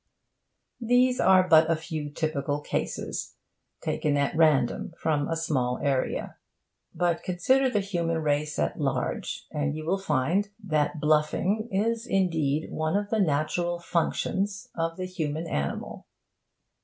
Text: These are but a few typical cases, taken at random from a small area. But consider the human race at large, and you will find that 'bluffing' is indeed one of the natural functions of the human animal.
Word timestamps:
These 0.81 1.19
are 1.19 1.47
but 1.47 1.69
a 1.69 1.75
few 1.75 2.09
typical 2.09 2.59
cases, 2.59 3.35
taken 3.81 4.17
at 4.17 4.35
random 4.35 4.95
from 4.97 5.27
a 5.27 5.35
small 5.37 5.77
area. 5.77 6.37
But 6.95 7.21
consider 7.21 7.69
the 7.69 7.81
human 7.81 8.17
race 8.17 8.57
at 8.57 8.79
large, 8.79 9.45
and 9.51 9.75
you 9.75 9.85
will 9.85 9.99
find 9.99 10.49
that 10.63 10.99
'bluffing' 10.99 11.69
is 11.71 12.07
indeed 12.07 12.71
one 12.71 12.97
of 12.97 13.11
the 13.11 13.19
natural 13.19 13.77
functions 13.77 14.69
of 14.75 14.97
the 14.97 15.05
human 15.05 15.45
animal. 15.45 16.07